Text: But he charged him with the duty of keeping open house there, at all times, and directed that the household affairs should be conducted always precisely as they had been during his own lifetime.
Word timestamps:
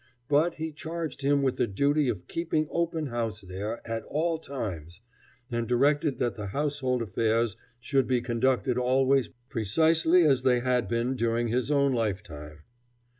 But 0.27 0.55
he 0.55 0.71
charged 0.71 1.21
him 1.21 1.43
with 1.43 1.57
the 1.57 1.67
duty 1.67 2.09
of 2.09 2.27
keeping 2.27 2.67
open 2.71 3.05
house 3.05 3.41
there, 3.41 3.87
at 3.87 4.01
all 4.05 4.39
times, 4.39 4.99
and 5.51 5.67
directed 5.67 6.17
that 6.17 6.33
the 6.33 6.47
household 6.47 7.03
affairs 7.03 7.55
should 7.79 8.07
be 8.07 8.19
conducted 8.19 8.79
always 8.79 9.29
precisely 9.49 10.23
as 10.23 10.41
they 10.41 10.61
had 10.61 10.87
been 10.87 11.15
during 11.15 11.49
his 11.49 11.69
own 11.69 11.93
lifetime. 11.93 12.63